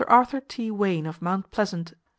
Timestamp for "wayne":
0.71-1.05